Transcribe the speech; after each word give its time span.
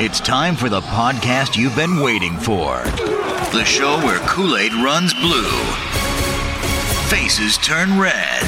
It's 0.00 0.20
time 0.20 0.56
for 0.56 0.68
the 0.68 0.80
podcast 0.80 1.56
you've 1.56 1.76
been 1.76 2.00
waiting 2.00 2.36
for. 2.38 2.82
The 3.52 3.62
show 3.64 3.98
where 3.98 4.18
Kool 4.20 4.56
Aid 4.56 4.72
runs 4.74 5.14
blue, 5.14 5.50
faces 7.08 7.56
turn 7.58 7.98
red, 8.00 8.42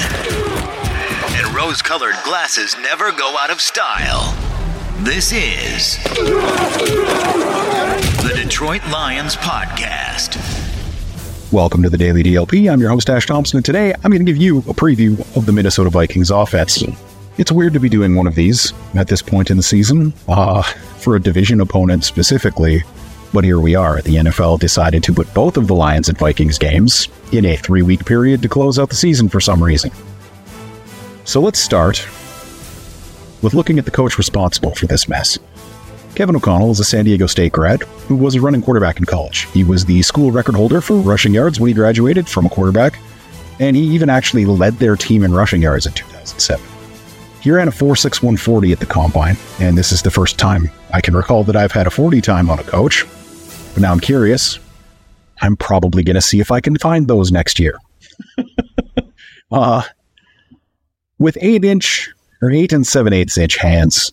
and 1.36 1.55
rose 1.55 1.83
colored 1.83 2.17
glasses 2.25 2.77
never 2.81 3.12
go 3.12 3.36
out 3.39 3.51
of 3.51 3.61
style. 3.61 4.34
This 5.05 5.33
is 5.33 6.03
the 8.23 8.33
Detroit 8.34 8.83
Lions 8.91 9.36
Podcast. 9.36 10.41
Welcome 11.53 11.83
to 11.84 11.91
the 11.91 11.98
Daily 11.98 12.23
DLP. 12.23 12.73
I'm 12.73 12.81
your 12.81 12.91
host, 12.91 13.08
Ash 13.11 13.27
Thompson, 13.27 13.58
and 13.58 13.64
today 13.64 13.92
I'm 14.03 14.11
going 14.11 14.25
to 14.25 14.33
give 14.33 14.41
you 14.41 14.58
a 14.58 14.75
preview 14.75 15.20
of 15.36 15.47
the 15.47 15.53
Minnesota 15.53 15.91
Vikings 15.91 16.31
offense. 16.31 16.83
It's 17.36 17.50
weird 17.50 17.72
to 17.72 17.80
be 17.80 17.88
doing 17.88 18.14
one 18.14 18.28
of 18.28 18.36
these 18.36 18.72
at 18.94 19.08
this 19.08 19.20
point 19.20 19.50
in 19.50 19.56
the 19.56 19.62
season, 19.62 20.12
uh, 20.28 20.62
for 20.62 21.16
a 21.16 21.20
division 21.20 21.60
opponent 21.60 22.04
specifically, 22.04 22.84
but 23.32 23.42
here 23.42 23.58
we 23.58 23.74
are. 23.74 24.00
The 24.02 24.16
NFL 24.16 24.60
decided 24.60 25.02
to 25.02 25.12
put 25.12 25.34
both 25.34 25.56
of 25.56 25.66
the 25.66 25.74
Lions 25.74 26.08
and 26.08 26.16
Vikings 26.16 26.58
games 26.58 27.08
in 27.32 27.44
a 27.44 27.56
three 27.56 27.82
week 27.82 28.05
period 28.06 28.40
to 28.42 28.48
close 28.48 28.78
out 28.78 28.88
the 28.88 28.94
season 28.94 29.28
for 29.28 29.40
some 29.40 29.62
reason. 29.62 29.90
So 31.24 31.40
let's 31.40 31.58
start 31.58 32.06
with 33.42 33.52
looking 33.52 33.80
at 33.80 33.84
the 33.84 33.90
coach 33.90 34.16
responsible 34.16 34.74
for 34.77 34.86
this 34.86 35.08
mess. 35.08 35.36
Kevin 36.14 36.36
O'Connell 36.36 36.70
is 36.70 36.78
a 36.78 36.84
San 36.84 37.05
Diego 37.05 37.27
State 37.27 37.50
grad 37.50 37.82
who 38.06 38.14
was 38.14 38.36
a 38.36 38.40
running 38.40 38.62
quarterback 38.62 38.98
in 38.98 39.05
college. 39.06 39.48
He 39.52 39.64
was 39.64 39.84
the 39.84 40.02
school 40.02 40.30
record 40.30 40.55
holder 40.55 40.80
for 40.80 40.94
rushing 40.94 41.34
yards 41.34 41.58
when 41.58 41.66
he 41.66 41.74
graduated 41.74 42.28
from 42.28 42.46
a 42.46 42.50
quarterback, 42.50 42.96
and 43.58 43.74
he 43.74 43.82
even 43.82 44.08
actually 44.08 44.46
led 44.46 44.74
their 44.74 44.94
team 44.94 45.24
in 45.24 45.34
rushing 45.34 45.62
yards 45.62 45.86
in 45.86 45.92
2007. 45.94 46.73
He 47.45 47.50
ran 47.50 47.69
a 47.69 47.70
4.6140 47.70 48.73
at 48.73 48.81
the 48.81 48.87
combine, 48.87 49.37
and 49.61 49.77
this 49.77 49.92
is 49.92 50.00
the 50.00 50.11
first 50.11 50.39
time 50.39 50.70
I 50.95 51.03
can 51.03 51.14
recall 51.14 51.45
that 51.45 51.55
I've 51.55 51.73
had 51.73 51.86
a 51.86 51.91
40 51.91 52.23
time 52.23 52.48
on 52.48 52.59
a 52.59 52.62
coach. 52.64 53.05
But 53.75 53.83
now 53.83 53.92
I'm 53.92 54.01
curious. 54.01 54.59
I'm 55.42 55.55
probably 55.55 56.03
going 56.03 56.14
to 56.14 56.23
see 56.23 56.41
if 56.41 56.51
I 56.51 56.62
can 56.62 56.78
find 56.78 57.06
those 57.06 57.31
next 57.31 57.61
year. 57.61 57.78
uh, 59.52 59.83
with 61.18 61.36
8 61.39 61.67
inch 61.67 62.11
or 62.41 62.51
8 62.51 62.73
and 62.73 62.86
7 62.86 63.13
eighths 63.13 63.36
inch 63.36 63.57
hands, 63.57 64.11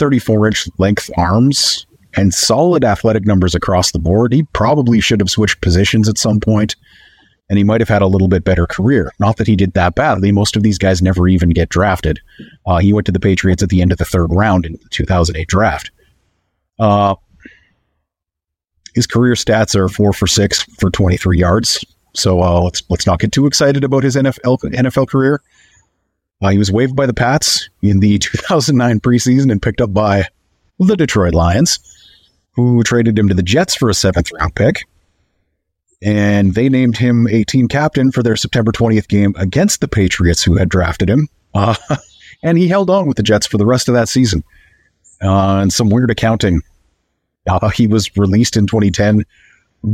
34 0.00 0.48
inch 0.48 0.68
length 0.78 1.10
arms, 1.16 1.86
and 2.16 2.34
solid 2.34 2.82
athletic 2.82 3.24
numbers 3.24 3.54
across 3.54 3.92
the 3.92 4.00
board, 4.00 4.32
he 4.32 4.42
probably 4.52 4.98
should 4.98 5.20
have 5.20 5.30
switched 5.30 5.60
positions 5.60 6.08
at 6.08 6.18
some 6.18 6.40
point, 6.40 6.74
and 7.48 7.58
he 7.58 7.64
might 7.64 7.80
have 7.80 7.88
had 7.88 8.02
a 8.02 8.06
little 8.06 8.28
bit 8.28 8.44
better 8.44 8.66
career. 8.66 9.12
Not 9.18 9.36
that 9.36 9.46
he 9.46 9.56
did 9.56 9.74
that 9.74 9.94
badly. 9.94 10.32
Most 10.32 10.56
of 10.56 10.62
these 10.62 10.78
guys 10.78 11.02
never 11.02 11.28
even 11.28 11.50
get 11.50 11.68
drafted. 11.68 12.20
Uh, 12.66 12.78
he 12.78 12.92
went 12.92 13.06
to 13.06 13.12
the 13.12 13.20
Patriots 13.20 13.62
at 13.62 13.68
the 13.68 13.82
end 13.82 13.92
of 13.92 13.98
the 13.98 14.04
third 14.04 14.32
round 14.32 14.64
in 14.64 14.72
the 14.72 14.88
2008 14.90 15.46
draft. 15.46 15.90
Uh, 16.78 17.14
his 18.94 19.06
career 19.06 19.34
stats 19.34 19.74
are 19.74 19.88
four 19.88 20.12
for 20.12 20.26
six 20.26 20.62
for 20.78 20.90
23 20.90 21.38
yards. 21.38 21.84
So 22.14 22.42
uh, 22.42 22.60
let's 22.60 22.82
let's 22.88 23.06
not 23.06 23.18
get 23.18 23.32
too 23.32 23.46
excited 23.46 23.84
about 23.84 24.04
his 24.04 24.16
NFL 24.16 24.60
NFL 24.60 25.08
career. 25.08 25.42
Uh, 26.40 26.50
he 26.50 26.58
was 26.58 26.70
waived 26.70 26.94
by 26.94 27.06
the 27.06 27.14
Pats 27.14 27.68
in 27.82 28.00
the 28.00 28.18
2009 28.20 29.00
preseason 29.00 29.50
and 29.50 29.60
picked 29.60 29.80
up 29.80 29.92
by 29.92 30.28
the 30.78 30.96
Detroit 30.96 31.34
Lions, 31.34 31.78
who 32.52 32.82
traded 32.82 33.18
him 33.18 33.28
to 33.28 33.34
the 33.34 33.42
Jets 33.42 33.74
for 33.74 33.90
a 33.90 33.94
seventh 33.94 34.30
round 34.32 34.54
pick. 34.54 34.84
And 36.04 36.54
they 36.54 36.68
named 36.68 36.98
him 36.98 37.26
a 37.28 37.44
team 37.44 37.66
captain 37.66 38.12
for 38.12 38.22
their 38.22 38.36
September 38.36 38.70
20th 38.70 39.08
game 39.08 39.34
against 39.38 39.80
the 39.80 39.88
Patriots, 39.88 40.42
who 40.42 40.56
had 40.56 40.68
drafted 40.68 41.08
him. 41.08 41.28
Uh, 41.54 41.74
and 42.42 42.58
he 42.58 42.68
held 42.68 42.90
on 42.90 43.08
with 43.08 43.16
the 43.16 43.22
Jets 43.22 43.46
for 43.46 43.56
the 43.56 43.64
rest 43.64 43.88
of 43.88 43.94
that 43.94 44.08
season. 44.08 44.44
Uh, 45.22 45.60
and 45.60 45.72
some 45.72 45.88
weird 45.88 46.10
accounting. 46.10 46.60
Uh, 47.48 47.70
he 47.70 47.86
was 47.86 48.14
released 48.18 48.56
in 48.56 48.66
2010 48.66 49.24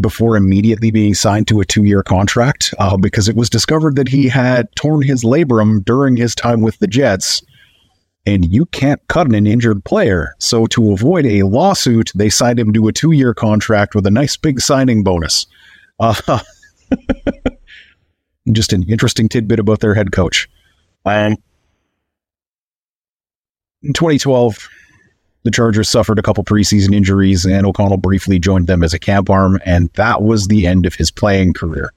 before 0.01 0.37
immediately 0.37 0.91
being 0.91 1.15
signed 1.15 1.47
to 1.49 1.61
a 1.61 1.65
two 1.65 1.85
year 1.85 2.03
contract 2.03 2.75
uh, 2.79 2.97
because 2.97 3.29
it 3.29 3.37
was 3.37 3.49
discovered 3.49 3.95
that 3.97 4.09
he 4.09 4.29
had 4.29 4.69
torn 4.75 5.03
his 5.03 5.23
labrum 5.23 5.85
during 5.85 6.17
his 6.17 6.35
time 6.35 6.61
with 6.61 6.79
the 6.81 6.87
Jets. 6.89 7.43
And 8.27 8.53
you 8.53 8.67
can't 8.67 9.01
cut 9.09 9.29
an 9.29 9.47
injured 9.47 9.85
player. 9.85 10.35
So, 10.39 10.67
to 10.67 10.93
avoid 10.93 11.25
a 11.25 11.43
lawsuit, 11.45 12.13
they 12.15 12.29
signed 12.29 12.59
him 12.59 12.73
to 12.75 12.89
a 12.89 12.93
two 12.93 13.13
year 13.13 13.33
contract 13.33 13.95
with 13.95 14.07
a 14.07 14.11
nice 14.11 14.37
big 14.37 14.61
signing 14.61 15.03
bonus. 15.03 15.47
Uh, 16.01 16.41
just 18.53 18.73
an 18.73 18.83
interesting 18.89 19.29
tidbit 19.29 19.61
about 19.61 19.81
their 19.81 19.95
head 19.95 20.13
coach. 20.13 20.49
Um, 21.05 21.37
in 23.83 23.93
2012, 23.93 24.69
the 25.43 25.51
Chargers 25.51 25.89
suffered 25.89 26.19
a 26.19 26.23
couple 26.23 26.45
preseason 26.45 26.95
injuries, 26.95 27.47
and 27.47 27.67
O'Connell 27.67 27.99
briefly 27.99 28.39
joined 28.39 28.67
them 28.67 28.83
as 28.83 28.93
a 28.93 28.99
camp 28.99 29.31
arm, 29.31 29.61
and 29.65 29.91
that 29.95 30.23
was 30.23 30.49
the 30.49 30.67
end 30.67 30.87
of 30.87 30.95
his 30.95 31.11
playing 31.11 31.55
career. 31.55 31.93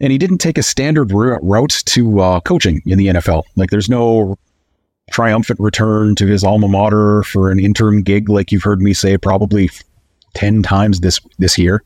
And 0.00 0.10
he 0.10 0.18
didn't 0.18 0.38
take 0.38 0.58
a 0.58 0.62
standard 0.62 1.12
route 1.12 1.82
to 1.86 2.20
uh, 2.20 2.40
coaching 2.40 2.82
in 2.84 2.98
the 2.98 3.06
NFL. 3.08 3.44
Like, 3.56 3.70
there's 3.70 3.88
no 3.88 4.36
triumphant 5.10 5.60
return 5.60 6.14
to 6.16 6.26
his 6.26 6.42
alma 6.42 6.66
mater 6.66 7.22
for 7.22 7.50
an 7.50 7.60
interim 7.60 8.02
gig, 8.02 8.28
like 8.28 8.50
you've 8.50 8.62
heard 8.62 8.80
me 8.80 8.92
say 8.92 9.16
probably 9.16 9.70
ten 10.34 10.62
times 10.62 11.00
this 11.00 11.20
this 11.38 11.58
year. 11.58 11.82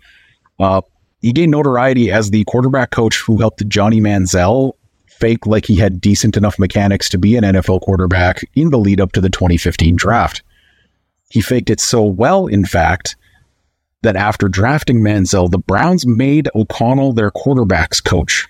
Uh, 0.58 0.82
he 1.20 1.32
gained 1.32 1.50
notoriety 1.50 2.10
as 2.10 2.30
the 2.30 2.44
quarterback 2.44 2.90
coach 2.90 3.20
who 3.20 3.38
helped 3.38 3.66
Johnny 3.68 4.00
Manziel 4.00 4.72
fake 5.18 5.46
like 5.46 5.66
he 5.66 5.76
had 5.76 6.00
decent 6.00 6.36
enough 6.36 6.58
mechanics 6.58 7.08
to 7.08 7.18
be 7.18 7.36
an 7.36 7.44
NFL 7.44 7.80
quarterback 7.80 8.48
in 8.54 8.70
the 8.70 8.78
lead 8.78 9.00
up 9.00 9.12
to 9.12 9.20
the 9.20 9.30
2015 9.30 9.96
draft. 9.96 10.42
He 11.30 11.40
faked 11.40 11.70
it 11.70 11.80
so 11.80 12.02
well, 12.02 12.46
in 12.46 12.64
fact, 12.64 13.16
that 14.02 14.16
after 14.16 14.48
drafting 14.48 15.00
Manziel, 15.00 15.50
the 15.50 15.58
Browns 15.58 16.06
made 16.06 16.48
O'Connell 16.54 17.12
their 17.12 17.30
quarterbacks 17.30 18.02
coach. 18.02 18.46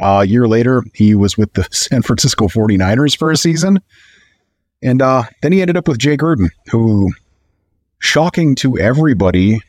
A 0.00 0.24
year 0.24 0.48
later, 0.48 0.82
he 0.92 1.14
was 1.14 1.38
with 1.38 1.52
the 1.52 1.66
San 1.70 2.02
Francisco 2.02 2.48
49ers 2.48 3.16
for 3.16 3.30
a 3.30 3.36
season. 3.36 3.80
And 4.82 5.00
uh, 5.00 5.22
then 5.42 5.52
he 5.52 5.60
ended 5.60 5.76
up 5.76 5.86
with 5.86 5.98
Jay 5.98 6.16
Gruden, 6.16 6.48
who, 6.70 7.12
shocking 8.00 8.56
to 8.56 8.76
everybody, 8.78 9.60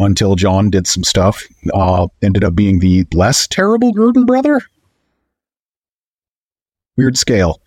until 0.00 0.34
Jon 0.34 0.70
did 0.70 0.86
some 0.86 1.04
stuff, 1.04 1.46
uh, 1.72 2.08
ended 2.22 2.42
up 2.42 2.54
being 2.54 2.80
the 2.80 3.06
less 3.12 3.46
terrible 3.46 3.92
Gruden 3.92 4.26
brother. 4.26 4.60
Weird 6.96 7.16
scale. 7.16 7.60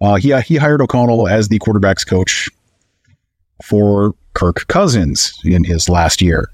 Uh, 0.00 0.16
he, 0.16 0.38
he 0.42 0.56
hired 0.56 0.80
O'Connell 0.80 1.26
as 1.26 1.48
the 1.48 1.58
quarterback's 1.58 2.04
coach 2.04 2.48
for 3.64 4.14
Kirk 4.34 4.66
Cousins 4.68 5.38
in 5.44 5.64
his 5.64 5.88
last 5.88 6.22
year, 6.22 6.48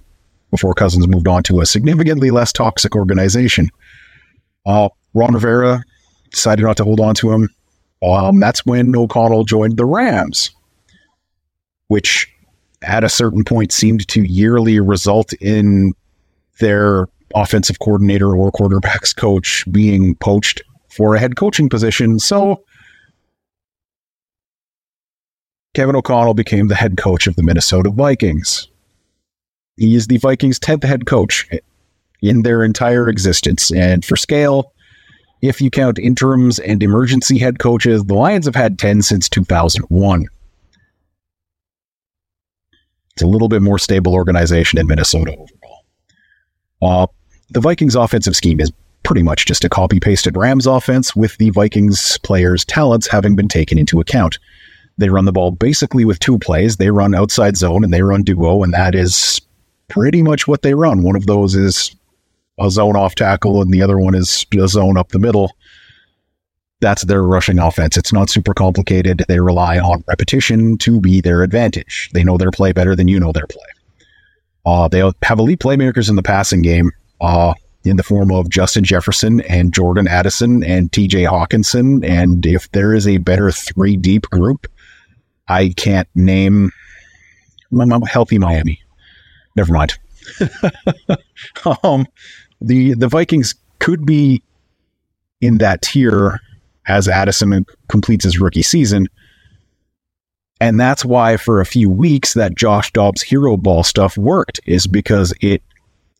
before 0.50 0.74
Cousins 0.74 1.06
moved 1.06 1.28
on 1.28 1.42
to 1.44 1.60
a 1.60 1.66
significantly 1.66 2.30
less 2.30 2.52
toxic 2.52 2.96
organization. 2.96 3.68
Uh, 4.64 4.88
Ron 5.14 5.34
Rivera 5.34 5.82
decided 6.30 6.62
not 6.64 6.76
to 6.78 6.84
hold 6.84 7.00
on 7.00 7.14
to 7.16 7.32
him. 7.32 7.48
Um, 8.02 8.40
that's 8.40 8.64
when 8.64 8.94
O'Connell 8.94 9.44
joined 9.44 9.76
the 9.76 9.84
Rams, 9.84 10.50
which 11.88 12.28
at 12.82 13.04
a 13.04 13.08
certain 13.08 13.44
point 13.44 13.72
seemed 13.72 14.06
to 14.08 14.22
yearly 14.22 14.80
result 14.80 15.32
in 15.34 15.92
their 16.60 17.06
offensive 17.34 17.78
coordinator 17.78 18.36
or 18.36 18.50
quarterbacks 18.52 19.14
coach 19.14 19.64
being 19.70 20.14
poached 20.16 20.62
for 20.90 21.14
a 21.14 21.18
head 21.18 21.36
coaching 21.36 21.68
position. 21.68 22.18
So 22.18 22.62
Kevin 25.74 25.96
O'Connell 25.96 26.34
became 26.34 26.68
the 26.68 26.74
head 26.74 26.96
coach 26.96 27.26
of 27.26 27.36
the 27.36 27.42
Minnesota 27.42 27.90
Vikings. 27.90 28.68
He 29.76 29.94
is 29.94 30.06
the 30.06 30.16
Vikings' 30.16 30.58
10th 30.58 30.84
head 30.84 31.04
coach 31.04 31.46
in 32.22 32.42
their 32.42 32.64
entire 32.64 33.08
existence. 33.10 33.70
And 33.70 34.02
for 34.02 34.16
scale, 34.16 34.72
if 35.42 35.60
you 35.60 35.70
count 35.70 35.98
interims 35.98 36.58
and 36.58 36.82
emergency 36.82 37.38
head 37.38 37.58
coaches, 37.58 38.04
the 38.04 38.14
Lions 38.14 38.46
have 38.46 38.54
had 38.54 38.78
10 38.78 39.02
since 39.02 39.28
2001. 39.28 40.26
It's 43.16 43.22
a 43.22 43.26
little 43.26 43.48
bit 43.48 43.62
more 43.62 43.78
stable 43.78 44.12
organization 44.12 44.78
in 44.78 44.86
Minnesota 44.86 45.32
overall. 45.32 45.84
Uh, 46.82 47.06
the 47.48 47.60
Vikings' 47.60 47.94
offensive 47.94 48.36
scheme 48.36 48.60
is 48.60 48.70
pretty 49.04 49.22
much 49.22 49.46
just 49.46 49.64
a 49.64 49.70
copy 49.70 49.98
pasted 50.00 50.36
Rams 50.36 50.66
offense 50.66 51.16
with 51.16 51.34
the 51.38 51.48
Vikings 51.48 52.18
players' 52.18 52.62
talents 52.62 53.06
having 53.06 53.34
been 53.34 53.48
taken 53.48 53.78
into 53.78 54.00
account. 54.00 54.38
They 54.98 55.08
run 55.08 55.24
the 55.24 55.32
ball 55.32 55.50
basically 55.50 56.04
with 56.04 56.18
two 56.18 56.38
plays. 56.38 56.76
They 56.76 56.90
run 56.90 57.14
outside 57.14 57.56
zone 57.56 57.84
and 57.84 57.92
they 57.94 58.02
run 58.02 58.22
duo, 58.22 58.62
and 58.62 58.74
that 58.74 58.94
is 58.94 59.40
pretty 59.88 60.22
much 60.22 60.46
what 60.46 60.60
they 60.60 60.74
run. 60.74 61.02
One 61.02 61.16
of 61.16 61.24
those 61.24 61.54
is 61.54 61.96
a 62.58 62.70
zone 62.70 62.96
off 62.96 63.14
tackle, 63.14 63.62
and 63.62 63.72
the 63.72 63.80
other 63.80 63.98
one 63.98 64.14
is 64.14 64.44
a 64.60 64.68
zone 64.68 64.98
up 64.98 65.08
the 65.08 65.18
middle. 65.18 65.56
That's 66.80 67.04
their 67.04 67.22
rushing 67.22 67.58
offense. 67.58 67.96
It's 67.96 68.12
not 68.12 68.28
super 68.28 68.52
complicated. 68.52 69.24
They 69.28 69.40
rely 69.40 69.78
on 69.78 70.04
repetition 70.08 70.76
to 70.78 71.00
be 71.00 71.20
their 71.20 71.42
advantage. 71.42 72.10
They 72.12 72.22
know 72.22 72.36
their 72.36 72.50
play 72.50 72.72
better 72.72 72.94
than 72.94 73.08
you 73.08 73.18
know 73.18 73.32
their 73.32 73.46
play. 73.46 73.64
Uh, 74.66 74.88
they 74.88 74.98
have 75.22 75.38
elite 75.38 75.60
playmakers 75.60 76.10
in 76.10 76.16
the 76.16 76.22
passing 76.22 76.60
game 76.60 76.90
uh, 77.20 77.54
in 77.84 77.96
the 77.96 78.02
form 78.02 78.30
of 78.30 78.50
Justin 78.50 78.84
Jefferson 78.84 79.40
and 79.42 79.72
Jordan 79.72 80.06
Addison 80.06 80.62
and 80.64 80.90
TJ 80.92 81.28
Hockenson. 81.30 82.04
And 82.06 82.44
if 82.44 82.70
there 82.72 82.92
is 82.92 83.06
a 83.06 83.18
better 83.18 83.50
three 83.50 83.96
deep 83.96 84.28
group, 84.28 84.66
I 85.48 85.72
can't 85.76 86.08
name 86.14 86.72
my 87.70 87.86
healthy 88.06 88.38
Miami. 88.38 88.80
Never 89.54 89.72
mind. 89.72 89.98
um, 91.82 92.06
the 92.60 92.94
the 92.94 93.08
Vikings 93.08 93.54
could 93.78 94.04
be 94.04 94.42
in 95.40 95.58
that 95.58 95.82
tier 95.82 96.40
as 96.86 97.08
Addison 97.08 97.64
completes 97.88 98.24
his 98.24 98.40
rookie 98.40 98.62
season. 98.62 99.08
And 100.60 100.80
that's 100.80 101.04
why 101.04 101.36
for 101.36 101.60
a 101.60 101.66
few 101.66 101.90
weeks 101.90 102.34
that 102.34 102.54
Josh 102.54 102.92
Dobbs 102.92 103.22
hero 103.22 103.56
ball 103.56 103.82
stuff 103.82 104.16
worked 104.16 104.60
is 104.66 104.86
because 104.86 105.34
it 105.40 105.62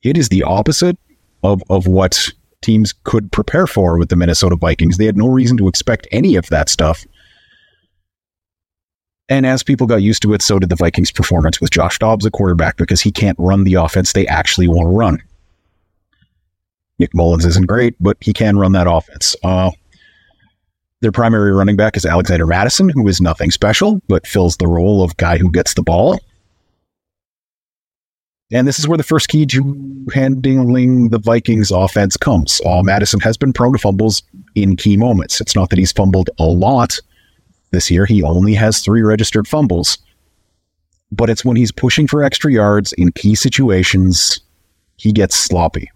it 0.02 0.18
is 0.18 0.28
the 0.28 0.42
opposite 0.42 0.98
of 1.42 1.62
of 1.70 1.86
what 1.86 2.30
teams 2.60 2.92
could 3.04 3.32
prepare 3.32 3.66
for 3.66 3.98
with 3.98 4.08
the 4.08 4.16
Minnesota 4.16 4.56
Vikings. 4.56 4.98
They 4.98 5.06
had 5.06 5.16
no 5.16 5.28
reason 5.28 5.56
to 5.58 5.68
expect 5.68 6.06
any 6.10 6.36
of 6.36 6.48
that 6.48 6.68
stuff. 6.68 7.06
And 9.28 9.44
as 9.46 9.62
people 9.62 9.86
got 9.86 10.02
used 10.02 10.22
to 10.22 10.34
it, 10.34 10.42
so 10.42 10.58
did 10.58 10.68
the 10.68 10.76
Vikings' 10.76 11.10
performance 11.10 11.60
with 11.60 11.70
Josh 11.70 11.98
Dobbs 11.98 12.26
at 12.26 12.32
quarterback 12.32 12.76
because 12.76 13.00
he 13.00 13.10
can't 13.10 13.38
run 13.40 13.64
the 13.64 13.74
offense 13.74 14.12
they 14.12 14.26
actually 14.26 14.68
want 14.68 14.86
to 14.86 14.90
run. 14.90 15.22
Nick 16.98 17.14
Mullens 17.14 17.44
isn't 17.44 17.66
great, 17.66 17.94
but 18.00 18.16
he 18.20 18.32
can 18.32 18.56
run 18.56 18.72
that 18.72 18.86
offense. 18.88 19.34
Uh, 19.42 19.70
their 21.00 21.12
primary 21.12 21.52
running 21.52 21.76
back 21.76 21.96
is 21.96 22.06
Alexander 22.06 22.46
Mattison, 22.46 22.88
who 22.88 23.06
is 23.06 23.20
nothing 23.20 23.50
special, 23.50 24.00
but 24.08 24.26
fills 24.26 24.56
the 24.56 24.66
role 24.66 25.02
of 25.02 25.16
guy 25.16 25.36
who 25.36 25.50
gets 25.50 25.74
the 25.74 25.82
ball. 25.82 26.18
And 28.52 28.66
this 28.66 28.78
is 28.78 28.86
where 28.86 28.96
the 28.96 29.02
first 29.02 29.28
key 29.28 29.44
to 29.46 30.06
handling 30.14 31.08
the 31.08 31.18
Vikings 31.18 31.70
offense 31.72 32.16
comes. 32.16 32.60
Uh, 32.64 32.82
Mattison 32.82 33.20
has 33.20 33.36
been 33.36 33.52
prone 33.52 33.72
to 33.72 33.78
fumbles 33.78 34.22
in 34.54 34.76
key 34.76 34.96
moments. 34.96 35.40
It's 35.40 35.56
not 35.56 35.70
that 35.70 35.78
he's 35.78 35.92
fumbled 35.92 36.30
a 36.38 36.44
lot 36.44 36.98
this 37.72 37.90
year. 37.90 38.06
He 38.06 38.22
only 38.22 38.54
has 38.54 38.80
three 38.80 39.02
registered 39.02 39.48
fumbles. 39.48 39.98
But 41.10 41.28
it's 41.28 41.44
when 41.44 41.56
he's 41.56 41.72
pushing 41.72 42.06
for 42.06 42.22
extra 42.22 42.52
yards 42.52 42.92
in 42.94 43.12
key 43.12 43.34
situations, 43.34 44.40
he 44.96 45.12
gets 45.12 45.36
sloppy. 45.36 45.90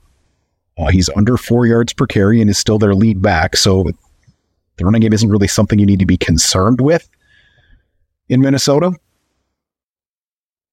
Uh, 0.76 0.88
he's 0.88 1.08
under 1.11 1.37
four 1.37 1.67
yards 1.67 1.93
per 1.93 2.06
carry 2.06 2.41
and 2.41 2.50
is 2.50 2.58
still 2.58 2.79
their 2.79 2.94
lead 2.94 3.23
back. 3.23 3.56
So 3.56 3.91
the 4.81 4.87
running 4.87 5.03
game 5.03 5.12
isn't 5.12 5.29
really 5.29 5.47
something 5.47 5.79
you 5.79 5.85
need 5.85 5.99
to 5.99 6.06
be 6.06 6.17
concerned 6.17 6.81
with 6.81 7.09
in 8.31 8.41
Minnesota. 8.41 8.93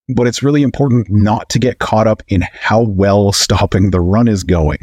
But 0.07 0.27
it's 0.27 0.41
really 0.41 0.63
important 0.63 1.09
not 1.09 1.49
to 1.49 1.59
get 1.59 1.79
caught 1.79 2.07
up 2.07 2.23
in 2.29 2.45
how 2.53 2.81
well 2.81 3.33
stopping 3.33 3.91
the 3.91 3.99
run 3.99 4.29
is 4.29 4.45
going, 4.45 4.79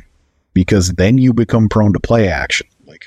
because 0.53 0.91
then 0.91 1.17
you 1.17 1.33
become 1.33 1.71
prone 1.71 1.95
to 1.95 2.01
play 2.01 2.29
action. 2.29 2.67
Like 2.85 3.07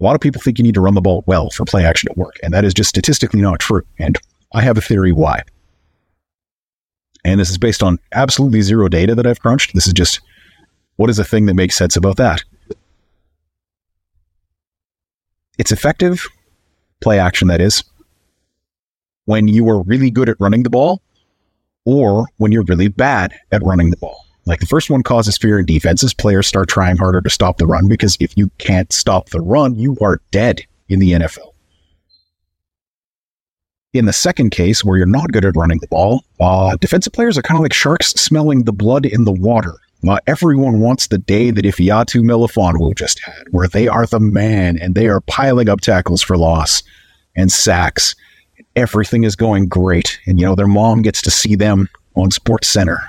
a 0.00 0.04
lot 0.04 0.14
of 0.14 0.22
people 0.22 0.40
think 0.40 0.58
you 0.58 0.64
need 0.64 0.74
to 0.74 0.80
run 0.80 0.94
the 0.94 1.02
ball 1.02 1.22
well 1.26 1.50
for 1.50 1.66
play 1.66 1.84
action 1.84 2.08
to 2.08 2.18
work, 2.18 2.36
and 2.42 2.54
that 2.54 2.64
is 2.64 2.72
just 2.72 2.88
statistically 2.88 3.42
not 3.42 3.60
true. 3.60 3.82
And 3.98 4.18
I 4.54 4.62
have 4.62 4.78
a 4.78 4.80
theory 4.80 5.12
why. 5.12 5.42
And 7.26 7.38
this 7.38 7.50
is 7.50 7.58
based 7.58 7.82
on 7.82 7.98
absolutely 8.12 8.62
zero 8.62 8.88
data 8.88 9.14
that 9.14 9.26
I've 9.26 9.40
crunched. 9.40 9.74
This 9.74 9.86
is 9.86 9.92
just 9.92 10.20
what 10.96 11.10
is 11.10 11.18
a 11.18 11.24
thing 11.24 11.44
that 11.44 11.54
makes 11.54 11.76
sense 11.76 11.94
about 11.94 12.16
that? 12.16 12.42
It's 15.58 15.72
effective, 15.72 16.26
play 17.00 17.18
action 17.18 17.48
that 17.48 17.60
is, 17.60 17.82
when 19.24 19.48
you 19.48 19.68
are 19.68 19.82
really 19.82 20.10
good 20.10 20.28
at 20.28 20.36
running 20.38 20.62
the 20.62 20.70
ball 20.70 21.02
or 21.84 22.26
when 22.36 22.52
you're 22.52 22.64
really 22.64 22.88
bad 22.88 23.34
at 23.52 23.62
running 23.62 23.90
the 23.90 23.96
ball. 23.96 24.26
Like 24.46 24.60
the 24.60 24.66
first 24.66 24.90
one 24.90 25.02
causes 25.02 25.36
fear 25.36 25.58
in 25.58 25.66
defenses. 25.66 26.14
Players 26.14 26.46
start 26.46 26.68
trying 26.68 26.96
harder 26.96 27.20
to 27.20 27.30
stop 27.30 27.58
the 27.58 27.66
run 27.66 27.88
because 27.88 28.16
if 28.20 28.36
you 28.36 28.50
can't 28.58 28.92
stop 28.92 29.30
the 29.30 29.40
run, 29.40 29.74
you 29.74 29.96
are 30.00 30.20
dead 30.30 30.62
in 30.88 31.00
the 31.00 31.12
NFL. 31.12 31.52
In 33.92 34.04
the 34.04 34.12
second 34.12 34.50
case, 34.50 34.84
where 34.84 34.98
you're 34.98 35.06
not 35.06 35.32
good 35.32 35.44
at 35.44 35.56
running 35.56 35.78
the 35.78 35.88
ball, 35.88 36.22
uh, 36.38 36.76
defensive 36.76 37.12
players 37.12 37.36
are 37.38 37.42
kind 37.42 37.58
of 37.58 37.62
like 37.62 37.72
sharks 37.72 38.10
smelling 38.10 38.64
the 38.64 38.72
blood 38.72 39.06
in 39.06 39.24
the 39.24 39.32
water. 39.32 39.74
Everyone 40.26 40.80
wants 40.80 41.06
the 41.06 41.18
day 41.18 41.50
that 41.50 41.64
Ifeatu 41.64 42.22
Melifonwu 42.22 42.96
just 42.96 43.20
had, 43.24 43.44
where 43.50 43.68
they 43.68 43.88
are 43.88 44.06
the 44.06 44.20
man 44.20 44.78
and 44.78 44.94
they 44.94 45.08
are 45.08 45.20
piling 45.22 45.68
up 45.68 45.80
tackles 45.80 46.22
for 46.22 46.36
loss 46.36 46.82
and 47.34 47.50
sacks. 47.50 48.14
Everything 48.74 49.24
is 49.24 49.36
going 49.36 49.68
great. 49.68 50.20
And, 50.26 50.38
you 50.38 50.46
know, 50.46 50.54
their 50.54 50.66
mom 50.66 51.02
gets 51.02 51.22
to 51.22 51.30
see 51.30 51.54
them 51.54 51.88
on 52.14 52.30
Sports 52.30 52.68
Center. 52.68 53.00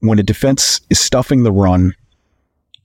When 0.00 0.18
a 0.18 0.22
defense 0.22 0.80
is 0.90 0.98
stuffing 0.98 1.42
the 1.42 1.52
run, 1.52 1.94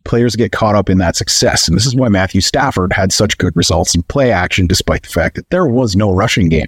players 0.03 0.35
get 0.35 0.51
caught 0.51 0.75
up 0.75 0.89
in 0.89 0.99
that 0.99 1.15
success. 1.15 1.67
And 1.67 1.75
this 1.75 1.85
is 1.85 1.95
why 1.95 2.09
Matthew 2.09 2.41
Stafford 2.41 2.93
had 2.93 3.11
such 3.11 3.37
good 3.37 3.55
results 3.55 3.95
in 3.95 4.03
play 4.03 4.31
action, 4.31 4.67
despite 4.67 5.03
the 5.03 5.09
fact 5.09 5.35
that 5.35 5.49
there 5.49 5.67
was 5.67 5.95
no 5.95 6.11
rushing 6.11 6.49
game. 6.49 6.67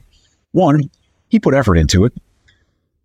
One, 0.51 0.89
he 1.29 1.39
put 1.39 1.53
effort 1.53 1.77
into 1.77 2.05
it 2.05 2.13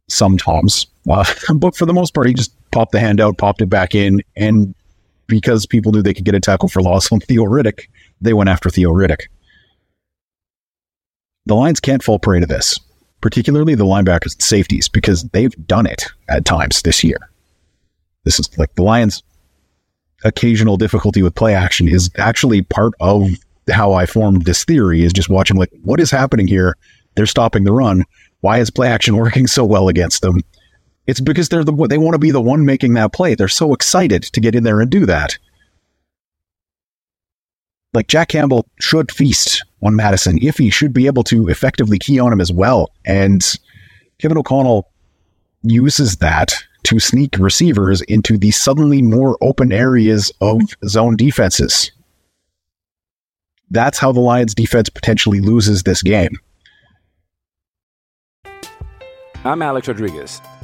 sometimes. 0.09 0.87
Uh, 1.09 1.25
but 1.55 1.77
for 1.77 1.87
the 1.87 1.93
most 1.93 2.15
part, 2.15 2.27
he 2.27 2.35
just 2.35 2.55
popped 2.71 2.93
the 2.93 3.01
hand 3.01 3.21
out, 3.21 3.39
popped 3.39 3.63
it 3.63 3.69
back 3.69 3.95
in, 3.95 4.23
and 4.37 4.75
because 5.27 5.67
people 5.67 5.93
knew 5.93 6.03
they 6.03 6.15
could 6.15 6.25
get 6.25 6.35
a 6.35 6.41
tackle 6.41 6.69
for 6.69 6.83
loss 6.83 7.11
on 7.11 7.21
Theo 7.21 7.45
Riddick, 7.45 7.89
they 8.21 8.33
went 8.33 8.51
after 8.51 8.71
Theo 8.71 8.91
Riddick. 8.91 9.23
The 11.47 11.55
Lions 11.55 11.81
can't 11.81 12.03
fall 12.03 12.19
prey 12.19 12.41
to 12.41 12.47
this, 12.47 12.81
particularly 13.21 13.75
the 13.75 13.85
linebackers 13.85 14.35
and 14.35 14.43
safeties, 14.43 14.89
because 14.89 15.25
they've 15.25 15.55
done 15.67 15.87
it 15.87 16.07
at 16.29 16.45
times 16.45 16.83
this 16.83 17.05
year. 17.05 17.19
This 18.25 18.41
is 18.41 18.57
like 18.59 18.75
the 18.75 18.83
Lions' 18.83 19.23
occasional 20.25 20.79
difficulty 20.79 21.23
with 21.23 21.35
play 21.35 21.55
action 21.55 21.87
is 21.87 22.11
actually 22.17 22.63
part 22.63 22.95
of 23.01 23.29
how 23.71 23.93
I 23.93 24.07
formed 24.07 24.45
this 24.45 24.65
theory 24.65 25.03
is 25.03 25.13
just 25.13 25.29
watching 25.29 25.57
like 25.57 25.71
what 25.83 26.01
is 26.01 26.11
happening 26.11 26.47
here. 26.47 26.77
They're 27.15 27.27
stopping 27.27 27.65
the 27.65 27.73
run. 27.73 28.05
Why 28.41 28.59
is 28.59 28.71
play 28.71 28.89
action 28.89 29.17
working 29.19 29.47
so 29.47 29.65
well 29.65 29.89
against 29.89 30.23
them? 30.23 30.41
It's 31.07 31.21
because 31.21 31.49
they're 31.49 31.65
the 31.65 31.87
they 31.89 31.99
want 31.99 32.15
to 32.15 32.19
be 32.19 32.31
the 32.31 32.41
one 32.41 32.65
making 32.65 32.95
that 32.95 33.13
play. 33.13 33.35
They're 33.35 33.49
so 33.49 33.75
excited 33.75 34.23
to 34.23 34.41
get 34.41 34.55
in 34.55 34.65
there 34.65 34.81
and 34.81 34.91
do 34.91 35.07
that. 35.07 35.37
Like 37.93 38.09
Jack 38.09 38.29
Campbell 38.29 38.67
should 38.81 39.13
feast 39.13 39.65
on 39.83 39.95
Mattison 39.95 40.39
if 40.43 40.57
he 40.57 40.71
should 40.71 40.93
be 40.93 41.07
able 41.07 41.23
to 41.25 41.49
effectively 41.49 41.99
key 41.99 42.19
on 42.19 42.33
him 42.33 42.41
as 42.41 42.51
well. 42.51 42.91
And 43.05 43.45
Kevin 44.19 44.39
O'Connell 44.39 44.91
uses 45.63 46.17
that 46.17 46.55
to 46.85 46.99
sneak 46.99 47.39
receivers 47.39 48.03
into 48.03 48.37
the 48.37 48.51
suddenly 48.51 49.01
more 49.01 49.39
open 49.41 49.73
areas 49.73 50.33
of 50.41 50.61
zone 50.87 51.17
defenses. 51.17 51.91
That's 53.71 53.99
how 53.99 54.13
the 54.13 54.21
Lions 54.21 54.55
defense 54.55 54.89
potentially 54.89 55.41
loses 55.41 55.83
this 55.83 56.03
game. 56.03 56.39
I'm 59.45 59.63
Alex 59.63 59.89
Rodriguez. 59.89 60.41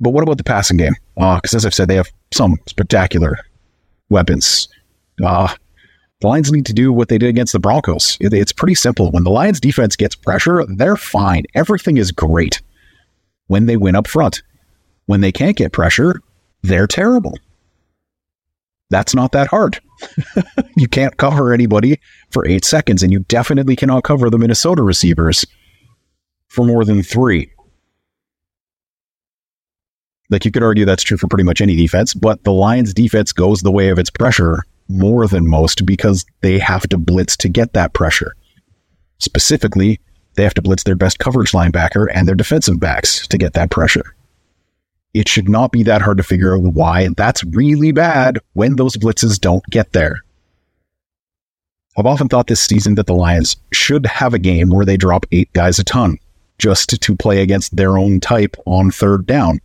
But 0.00 0.10
what 0.10 0.22
about 0.22 0.38
the 0.38 0.44
passing 0.44 0.76
game? 0.76 0.94
Because 1.14 1.54
as 1.54 1.64
I've 1.64 1.74
said, 1.74 1.88
they 1.88 1.96
have 1.96 2.10
some 2.32 2.58
spectacular 2.66 3.38
weapons. 4.10 4.68
Uh, 5.22 5.54
the 6.20 6.28
Lions 6.28 6.50
need 6.50 6.66
to 6.66 6.72
do 6.72 6.92
what 6.92 7.08
they 7.08 7.18
did 7.18 7.28
against 7.28 7.52
the 7.52 7.60
Broncos. 7.60 8.16
It, 8.20 8.32
it's 8.32 8.52
pretty 8.52 8.74
simple. 8.74 9.10
When 9.10 9.24
the 9.24 9.30
Lions 9.30 9.60
defense 9.60 9.96
gets 9.96 10.14
pressure, 10.14 10.64
they're 10.66 10.96
fine. 10.96 11.44
Everything 11.54 11.96
is 11.96 12.10
great 12.10 12.60
when 13.46 13.66
they 13.66 13.76
win 13.76 13.96
up 13.96 14.06
front. 14.06 14.42
When 15.06 15.20
they 15.20 15.32
can't 15.32 15.56
get 15.56 15.72
pressure, 15.72 16.20
they're 16.62 16.86
terrible. 16.86 17.38
That's 18.90 19.14
not 19.14 19.32
that 19.32 19.48
hard. 19.48 19.80
you 20.76 20.88
can't 20.88 21.16
cover 21.16 21.52
anybody 21.52 22.00
for 22.30 22.46
eight 22.46 22.64
seconds, 22.64 23.02
and 23.02 23.12
you 23.12 23.20
definitely 23.20 23.76
cannot 23.76 24.04
cover 24.04 24.30
the 24.30 24.38
Minnesota 24.38 24.82
receivers 24.82 25.44
for 26.48 26.64
more 26.64 26.84
than 26.84 27.02
three. 27.02 27.50
Like 30.30 30.44
you 30.44 30.50
could 30.50 30.62
argue 30.62 30.84
that's 30.84 31.02
true 31.02 31.16
for 31.16 31.28
pretty 31.28 31.44
much 31.44 31.60
any 31.60 31.76
defense, 31.76 32.14
but 32.14 32.42
the 32.44 32.52
Lions 32.52 32.94
defense 32.94 33.32
goes 33.32 33.60
the 33.60 33.72
way 33.72 33.88
of 33.88 33.98
its 33.98 34.10
pressure 34.10 34.64
more 34.88 35.26
than 35.26 35.48
most 35.48 35.86
because 35.86 36.24
they 36.40 36.58
have 36.58 36.86
to 36.88 36.98
blitz 36.98 37.36
to 37.38 37.48
get 37.48 37.72
that 37.74 37.92
pressure. 37.92 38.34
Specifically, 39.18 40.00
they 40.34 40.42
have 40.42 40.54
to 40.54 40.62
blitz 40.62 40.82
their 40.82 40.96
best 40.96 41.18
coverage 41.18 41.52
linebacker 41.52 42.06
and 42.12 42.26
their 42.26 42.34
defensive 42.34 42.80
backs 42.80 43.26
to 43.28 43.38
get 43.38 43.52
that 43.54 43.70
pressure. 43.70 44.14
It 45.12 45.28
should 45.28 45.48
not 45.48 45.70
be 45.70 45.84
that 45.84 46.02
hard 46.02 46.16
to 46.16 46.24
figure 46.24 46.56
out 46.56 46.62
why 46.62 47.08
that's 47.16 47.44
really 47.44 47.92
bad 47.92 48.38
when 48.54 48.76
those 48.76 48.96
blitzes 48.96 49.40
don't 49.40 49.64
get 49.66 49.92
there. 49.92 50.22
I've 51.96 52.06
often 52.06 52.28
thought 52.28 52.48
this 52.48 52.60
season 52.60 52.96
that 52.96 53.06
the 53.06 53.14
Lions 53.14 53.56
should 53.72 54.06
have 54.06 54.34
a 54.34 54.40
game 54.40 54.70
where 54.70 54.84
they 54.84 54.96
drop 54.96 55.26
eight 55.30 55.52
guys 55.52 55.78
a 55.78 55.84
ton 55.84 56.18
just 56.58 57.00
to 57.00 57.16
play 57.16 57.42
against 57.42 57.76
their 57.76 57.96
own 57.96 58.18
type 58.18 58.56
on 58.66 58.90
third 58.90 59.26
down. 59.26 59.60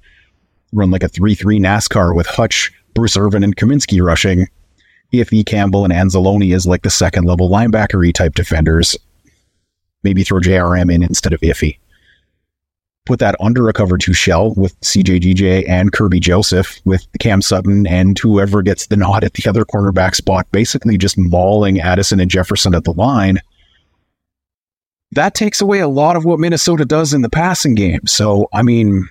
Run 0.72 0.92
like 0.92 1.04
a 1.04 1.10
3 1.10 1.36
3 1.36 1.60
NASCAR 1.60 2.16
with 2.16 2.28
Hutch, 2.28 2.72
Bruce 2.94 3.18
Irvin, 3.18 3.44
and 3.44 3.56
Cominsky 3.56 4.02
rushing. 4.02 4.48
Ife 5.14 5.46
Campbell 5.46 5.86
and 5.86 5.94
Anzalone 5.94 6.54
is 6.54 6.68
like 6.68 6.84
the 6.84 6.90
second 6.90 7.26
level 7.26 7.50
linebackery 7.50 8.14
type 8.14 8.36
defenders. 8.36 8.98
Maybe 10.04 10.24
throw 10.24 10.40
JRM 10.40 10.94
in 10.94 11.04
instead 11.04 11.34
of 11.34 11.42
Iffy. 11.42 11.80
Put 13.06 13.20
that 13.20 13.36
under 13.40 13.68
a 13.70 13.74
cover 13.74 13.98
two 13.98 14.14
shell 14.14 14.54
with 14.56 14.80
CJGJ 14.82 15.68
and 15.68 15.92
Kerby 15.92 16.20
Joseph 16.20 16.80
with 16.86 17.08
Cam 17.20 17.42
Sutton 17.42 17.88
and 17.88 18.18
whoever 18.20 18.62
gets 18.62 18.86
the 18.86 18.98
nod 18.98 19.24
at 19.24 19.34
the 19.34 19.50
other 19.50 19.66
cornerback 19.66 20.14
spot, 20.14 20.48
basically 20.52 20.96
just 20.96 21.18
mauling 21.18 21.80
Addison 21.80 22.20
and 22.20 22.30
Jefferson 22.30 22.76
at 22.76 22.84
the 22.84 22.94
line. 22.94 23.42
That 25.14 25.34
takes 25.34 25.60
away 25.60 25.80
a 25.80 25.88
lot 25.88 26.18
of 26.18 26.26
what 26.26 26.40
Minnesota 26.40 26.86
does 26.86 27.12
in 27.12 27.24
the 27.24 27.30
passing 27.30 27.74
game. 27.74 28.06
So, 28.06 28.48
I 28.54 28.62
mean, 28.62 29.10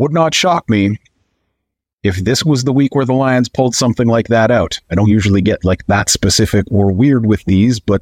would 0.00 0.12
not 0.14 0.34
shock 0.34 0.68
me 0.68 0.98
if 2.02 2.16
this 2.16 2.42
was 2.42 2.64
the 2.64 2.72
week 2.72 2.94
where 2.94 3.04
the 3.04 3.12
Lions 3.12 3.50
pulled 3.50 3.74
something 3.74 4.08
like 4.08 4.28
that 4.28 4.50
out. 4.50 4.80
I 4.90 4.94
don't 4.94 5.10
usually 5.10 5.42
get 5.42 5.62
like 5.62 5.86
that 5.88 6.08
specific 6.08 6.64
or 6.70 6.90
weird 6.90 7.26
with 7.26 7.44
these, 7.44 7.78
but 7.78 8.00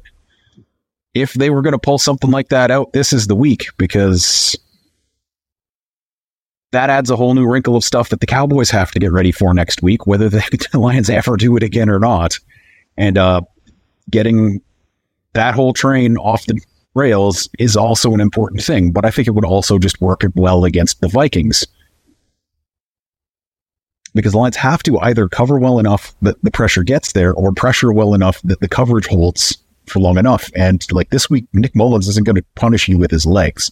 if 1.13 1.33
they 1.33 1.49
were 1.49 1.61
going 1.61 1.73
to 1.73 1.77
pull 1.77 1.97
something 1.97 2.31
like 2.31 2.47
that 2.49 2.71
out, 2.71 2.93
this 2.93 3.11
is 3.11 3.27
the 3.27 3.35
week 3.35 3.67
because 3.77 4.57
that 6.71 6.89
adds 6.89 7.09
a 7.09 7.17
whole 7.17 7.33
new 7.33 7.45
wrinkle 7.45 7.75
of 7.75 7.83
stuff 7.83 8.07
that 8.09 8.21
the 8.21 8.25
Cowboys 8.25 8.69
have 8.69 8.91
to 8.91 8.99
get 8.99 9.11
ready 9.11 9.33
for 9.33 9.53
next 9.53 9.81
week, 9.81 10.07
whether 10.07 10.29
the 10.29 10.69
Lions 10.75 11.09
ever 11.09 11.35
do 11.35 11.57
it 11.57 11.63
again 11.63 11.89
or 11.89 11.99
not. 11.99 12.39
And 12.95 13.17
uh, 13.17 13.41
getting 14.09 14.61
that 15.33 15.53
whole 15.53 15.73
train 15.73 16.15
off 16.15 16.45
the 16.45 16.61
rails 16.95 17.49
is 17.59 17.75
also 17.75 18.13
an 18.13 18.21
important 18.21 18.63
thing, 18.63 18.93
but 18.93 19.03
I 19.03 19.11
think 19.11 19.27
it 19.27 19.31
would 19.31 19.43
also 19.43 19.77
just 19.79 19.99
work 19.99 20.21
well 20.35 20.63
against 20.63 21.01
the 21.01 21.09
Vikings. 21.09 21.67
Because 24.15 24.31
the 24.31 24.39
Lions 24.39 24.55
have 24.55 24.81
to 24.83 24.97
either 24.99 25.29
cover 25.29 25.59
well 25.59 25.79
enough 25.79 26.15
that 26.21 26.41
the 26.43 26.51
pressure 26.51 26.83
gets 26.83 27.11
there 27.13 27.33
or 27.33 27.51
pressure 27.51 27.93
well 27.93 28.13
enough 28.13 28.41
that 28.43 28.59
the 28.59 28.67
coverage 28.67 29.07
holds 29.07 29.57
for 29.85 29.99
long 29.99 30.17
enough. 30.17 30.49
And 30.55 30.85
like 30.91 31.09
this 31.09 31.29
week, 31.29 31.45
Nick 31.53 31.75
Mullens 31.75 32.07
isn't 32.07 32.25
going 32.25 32.35
to 32.35 32.45
punish 32.55 32.87
you 32.87 32.97
with 32.97 33.11
his 33.11 33.25
legs. 33.25 33.71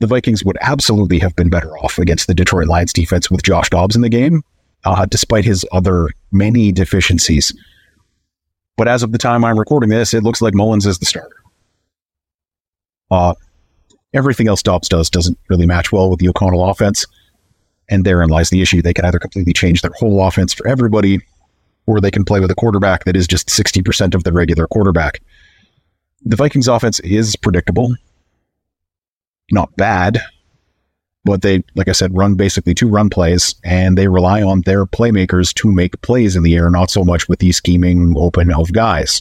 The 0.00 0.06
Vikings 0.08 0.44
would 0.44 0.58
absolutely 0.60 1.20
have 1.20 1.36
been 1.36 1.50
better 1.50 1.76
off 1.78 1.98
against 1.98 2.26
the 2.26 2.34
Detroit 2.34 2.66
Lions 2.66 2.92
defense 2.92 3.30
with 3.30 3.44
Josh 3.44 3.70
Dobbs 3.70 3.94
in 3.94 4.02
the 4.02 4.08
game, 4.08 4.42
uh, 4.84 5.06
despite 5.06 5.44
his 5.44 5.64
other 5.70 6.08
many 6.32 6.72
deficiencies. 6.72 7.54
But 8.76 8.88
as 8.88 9.04
of 9.04 9.12
the 9.12 9.18
time 9.18 9.44
I'm 9.44 9.58
recording 9.58 9.90
this, 9.90 10.14
it 10.14 10.24
looks 10.24 10.42
like 10.42 10.54
Mullens 10.54 10.86
is 10.86 10.98
the 10.98 11.06
starter. 11.06 11.36
Uh, 13.10 13.34
everything 14.12 14.48
else 14.48 14.62
Dobbs 14.62 14.88
does 14.88 15.10
doesn't 15.10 15.38
really 15.48 15.66
match 15.66 15.92
well 15.92 16.10
with 16.10 16.18
the 16.18 16.28
O'Connell 16.28 16.68
offense. 16.68 17.06
And 17.92 18.06
therein 18.06 18.30
lies 18.30 18.48
the 18.48 18.62
issue. 18.62 18.80
They 18.80 18.94
can 18.94 19.04
either 19.04 19.18
completely 19.18 19.52
change 19.52 19.82
their 19.82 19.92
whole 19.94 20.26
offense 20.26 20.54
for 20.54 20.66
everybody, 20.66 21.20
or 21.84 22.00
they 22.00 22.10
can 22.10 22.24
play 22.24 22.40
with 22.40 22.50
a 22.50 22.54
quarterback 22.54 23.04
that 23.04 23.16
is 23.16 23.26
just 23.26 23.48
60% 23.48 24.14
of 24.14 24.24
the 24.24 24.32
regular 24.32 24.66
quarterback. 24.66 25.20
The 26.24 26.36
Vikings 26.36 26.68
offense 26.68 27.00
is 27.00 27.36
predictable. 27.36 27.94
Not 29.50 29.76
bad, 29.76 30.22
but 31.22 31.42
they, 31.42 31.64
like 31.74 31.88
I 31.88 31.92
said, 31.92 32.16
run 32.16 32.34
basically 32.34 32.72
two 32.72 32.88
run 32.88 33.10
plays 33.10 33.56
and 33.62 33.98
they 33.98 34.08
rely 34.08 34.42
on 34.42 34.62
their 34.62 34.86
playmakers 34.86 35.52
to 35.56 35.70
make 35.70 36.00
plays 36.00 36.34
in 36.34 36.44
the 36.44 36.54
air, 36.54 36.70
not 36.70 36.90
so 36.90 37.04
much 37.04 37.28
with 37.28 37.40
the 37.40 37.52
scheming 37.52 38.14
open 38.16 38.50
of 38.50 38.72
guys. 38.72 39.20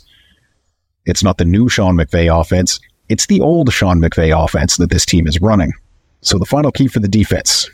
It's 1.06 1.26
not 1.26 1.40
the 1.40 1.46
new 1.46 1.68
Sean 1.68 1.98
McVay 1.98 2.34
offense. 2.40 2.80
It's 3.10 3.26
the 3.26 3.42
old 3.42 3.74
Sean 3.74 4.00
McVay 4.00 4.32
offense 4.34 4.78
that 4.78 4.92
this 4.92 5.06
team 5.06 5.28
is 5.28 5.42
running. 5.42 5.74
So 6.22 6.38
the 6.38 6.46
final 6.46 6.72
key 6.72 6.88
for 6.88 7.02
the 7.02 7.10
defense 7.10 7.70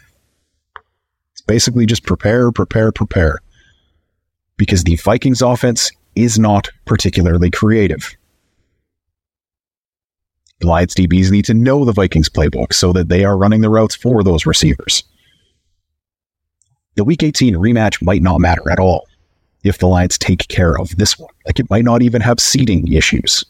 basically 1.47 1.85
just 1.85 2.03
prepare, 2.03 2.51
prepare, 2.51 2.91
prepare 2.91 3.39
because 4.57 4.83
the 4.83 4.95
Vikings 4.97 5.41
offense 5.41 5.91
is 6.15 6.37
not 6.37 6.69
particularly 6.85 7.49
creative. 7.49 8.15
The 10.59 10.67
Lions 10.67 10.95
DBs 10.95 11.31
need 11.31 11.45
to 11.45 11.53
know 11.53 11.85
the 11.85 11.93
Vikings 11.93 12.29
playbook 12.29 12.73
so 12.73 12.91
that 12.93 13.09
they 13.09 13.23
are 13.23 13.37
running 13.37 13.61
the 13.61 13.69
routes 13.69 13.95
for 13.95 14.23
those 14.23 14.47
receivers. 14.47 15.03
The 16.95 17.03
Week 17.03 17.21
18 17.21 17.55
rematch 17.55 18.01
might 18.01 18.23
not 18.23 18.41
matter 18.41 18.69
at 18.71 18.79
all 18.79 19.05
if 19.63 19.77
the 19.77 19.87
Lions 19.87 20.17
take 20.17 20.47
care 20.47 20.79
of 20.79 20.97
this 20.97 21.19
one. 21.19 21.33
Like 21.45 21.59
it 21.59 21.69
might 21.69 21.83
not 21.83 22.01
even 22.01 22.21
have 22.21 22.39
seeding 22.39 22.91
issues. 22.91 23.45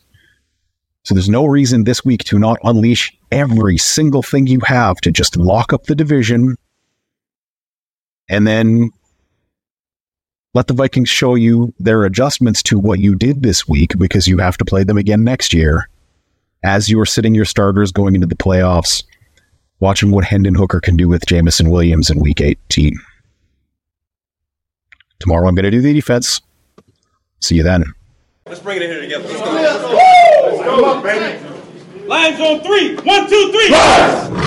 So 1.04 1.14
there's 1.14 1.30
no 1.30 1.46
reason 1.46 1.86
this 1.86 2.04
week 2.04 2.26
to 2.26 2.38
not 2.38 2.58
unleash 2.66 3.18
every 3.32 3.78
single 3.78 4.22
thing 4.22 4.48
you 4.48 4.60
have 4.66 4.98
to 4.98 5.12
just 5.12 5.38
lock 5.38 5.72
up 5.72 5.86
the 5.86 5.96
division 5.96 6.58
and 8.30 8.46
then 8.48 8.90
let 10.54 10.68
the 10.68 10.74
Vikings 10.74 11.10
show 11.10 11.36
you 11.36 11.74
their 11.80 12.04
adjustments 12.06 12.64
to 12.64 12.80
what 12.80 13.00
you 13.00 13.16
did 13.16 13.44
this 13.44 13.68
week 13.68 13.98
because 13.98 14.28
you 14.28 14.38
have 14.40 14.58
to 14.58 14.66
play 14.66 14.84
them 14.84 14.98
again 14.98 15.24
next 15.24 15.54
year 15.54 15.88
as 16.64 16.90
you 16.90 17.00
are 17.00 17.06
sitting 17.06 17.36
your 17.36 17.46
starters 17.46 17.92
going 17.92 18.16
into 18.16 18.28
the 18.28 18.36
playoffs, 18.36 19.04
watching 19.80 20.12
what 20.12 20.26
Hendon 20.26 20.56
Hooker 20.56 20.80
can 20.80 20.98
do 20.98 21.08
with 21.08 21.26
Jameson 21.26 21.70
Williams 21.70 22.10
in 22.10 22.20
week 22.20 22.42
18. 22.42 22.94
Tomorrow 25.20 25.48
I'm 25.48 25.56
going 25.56 25.66
to 25.66 25.72
do 25.72 25.82
the 25.82 25.94
defense. 25.94 26.42
See 27.40 27.56
you 27.56 27.64
then. 27.64 27.84
Let's 28.48 28.60
bring 28.60 28.78
it 28.78 28.84
in 28.84 28.90
here 28.92 29.02
together. 29.02 29.28
Let's 29.28 29.42
go. 29.42 29.52
Let's 29.52 29.82
go. 29.84 29.94
Let's 30.48 30.64
go. 30.64 30.76
Come 30.76 30.84
on, 30.86 31.04
baby. 31.04 32.08
Lions 32.08 32.40
on 32.40 32.62
three. 32.62 32.96
One, 32.96 33.30
two, 33.30 33.52
three. 33.52 34.47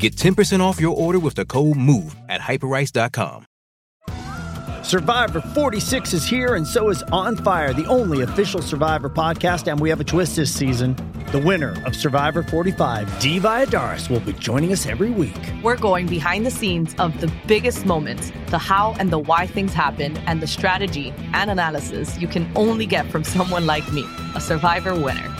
Get 0.00 0.16
10% 0.16 0.60
off 0.60 0.80
your 0.80 0.96
order 0.96 1.18
with 1.18 1.34
the 1.34 1.44
code 1.44 1.76
MOVE 1.76 2.16
at 2.26 2.40
hyperice.com. 2.40 3.44
Survivor 4.82 5.42
46 5.42 6.14
is 6.14 6.24
here, 6.24 6.54
and 6.54 6.66
so 6.66 6.88
is 6.88 7.02
On 7.12 7.36
Fire, 7.36 7.74
the 7.74 7.84
only 7.84 8.22
official 8.22 8.62
Survivor 8.62 9.10
podcast. 9.10 9.70
And 9.70 9.78
we 9.78 9.90
have 9.90 10.00
a 10.00 10.04
twist 10.04 10.36
this 10.36 10.50
season. 10.52 10.96
The 11.32 11.38
winner 11.38 11.80
of 11.84 11.94
Survivor 11.94 12.42
45, 12.42 13.20
Dee 13.20 13.38
Valladares, 13.38 14.08
will 14.08 14.20
be 14.20 14.32
joining 14.32 14.72
us 14.72 14.86
every 14.86 15.10
week. 15.10 15.36
We're 15.62 15.76
going 15.76 16.06
behind 16.06 16.46
the 16.46 16.50
scenes 16.50 16.94
of 16.98 17.20
the 17.20 17.30
biggest 17.46 17.84
moments, 17.84 18.32
the 18.46 18.58
how 18.58 18.96
and 18.98 19.10
the 19.10 19.18
why 19.18 19.46
things 19.46 19.74
happen, 19.74 20.16
and 20.26 20.40
the 20.40 20.46
strategy 20.46 21.12
and 21.34 21.50
analysis 21.50 22.18
you 22.18 22.26
can 22.26 22.50
only 22.56 22.86
get 22.86 23.06
from 23.10 23.22
someone 23.22 23.66
like 23.66 23.92
me, 23.92 24.06
a 24.34 24.40
Survivor 24.40 24.94
winner. 24.94 25.39